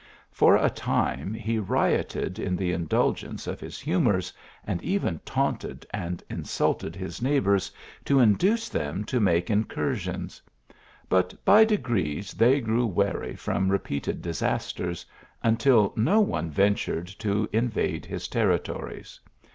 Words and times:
For 0.31 0.55
a 0.55 0.71
time 0.71 1.31
he 1.35 1.59
rioted 1.59 2.39
in 2.39 2.55
the 2.55 2.71
indulgence 2.71 3.47
o? 3.47 3.55
his 3.55 3.79
humours, 3.79 4.33
and 4.65 4.81
even 4.81 5.19
taunted 5.25 5.85
and 5.91 6.23
insulted 6.27 6.95
hi* 6.95 7.11
neighbours 7.21 7.71
to 8.05 8.19
induce 8.19 8.67
them 8.67 9.03
to 9.03 9.19
make 9.19 9.51
incursions; 9.51 10.41
but 11.07 11.35
by 11.45 11.65
degrees 11.65 12.33
they 12.33 12.59
grew 12.61 12.87
wary 12.87 13.35
from 13.35 13.69
repeated 13.69 14.23
disasters, 14.23 15.05
until 15.43 15.93
no 15.95 16.19
one 16.19 16.49
ventured 16.49 17.05
to 17.19 17.47
invade 17.53 18.03
his 18.03 18.27
territories. 18.27 19.19